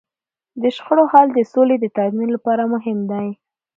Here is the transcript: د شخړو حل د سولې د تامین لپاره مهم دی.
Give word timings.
د 0.61 0.63
شخړو 0.75 1.03
حل 1.11 1.27
د 1.33 1.39
سولې 1.51 1.75
د 1.79 1.85
تامین 1.97 2.29
لپاره 2.35 2.63
مهم 2.73 2.97
دی. 3.11 3.27